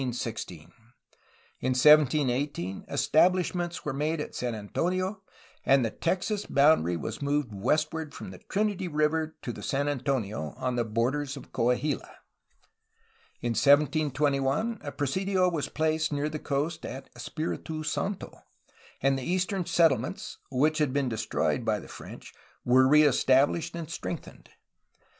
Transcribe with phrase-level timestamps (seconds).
[0.01, 5.21] In 1718 establishments were made at San Antonio,
[5.63, 10.55] and the Texas boundary was moved westward from the Trinity River to the San Antonio,
[10.57, 12.09] on the borders of Coahuila.
[13.43, 18.41] In 1721 a presidio was placed near the coast at Espfritu Santo,
[19.03, 22.33] and the eastern settlements (which had been destroyed by the French)
[22.65, 24.49] were reestablished and strengthened.